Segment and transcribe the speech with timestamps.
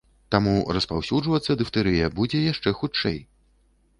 [0.35, 3.21] Таму распаўсюджвацца дыфтэрыя будзе яшчэ хутчэй.